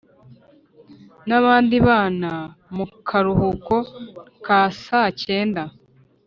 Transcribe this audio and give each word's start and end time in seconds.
nabandi 1.27 1.75
bana 1.87 2.31
mukaruhuko 2.75 3.75
ka 4.45 4.59
sacyenda. 4.83 5.63